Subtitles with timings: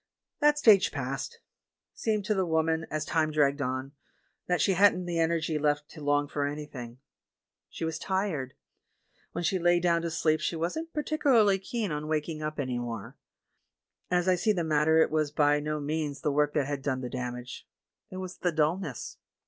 [0.39, 1.41] "That stage passed.
[1.93, 3.91] Seemed to the woman, as time dragged on,
[4.47, 6.97] that she hadn't the energy left to long for anything.
[7.69, 8.55] She was tired.
[9.33, 13.15] When she lay down to sleep she wasn't particulai'ly keen on waking up any more.
[14.09, 16.81] As I see the mat ter, it was by no means the work that had
[16.81, 17.67] done the damage—
[18.11, 19.17] it was the dullness.